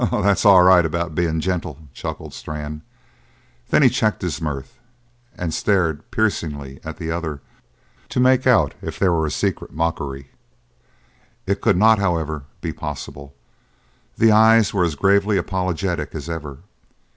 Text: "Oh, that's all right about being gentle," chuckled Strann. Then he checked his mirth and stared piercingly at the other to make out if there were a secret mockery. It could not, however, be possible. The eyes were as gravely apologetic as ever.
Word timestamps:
"Oh, 0.11 0.23
that's 0.23 0.45
all 0.45 0.63
right 0.63 0.83
about 0.83 1.13
being 1.13 1.39
gentle," 1.41 1.77
chuckled 1.93 2.33
Strann. 2.33 2.81
Then 3.69 3.83
he 3.83 3.89
checked 3.91 4.23
his 4.23 4.41
mirth 4.41 4.79
and 5.37 5.53
stared 5.53 6.09
piercingly 6.09 6.79
at 6.83 6.97
the 6.97 7.11
other 7.11 7.39
to 8.09 8.19
make 8.19 8.47
out 8.47 8.73
if 8.81 8.97
there 8.97 9.11
were 9.13 9.27
a 9.27 9.29
secret 9.29 9.71
mockery. 9.71 10.31
It 11.45 11.61
could 11.61 11.77
not, 11.77 11.99
however, 11.99 12.45
be 12.61 12.73
possible. 12.73 13.35
The 14.17 14.31
eyes 14.31 14.73
were 14.73 14.85
as 14.85 14.95
gravely 14.95 15.37
apologetic 15.37 16.15
as 16.15 16.27
ever. 16.27 16.61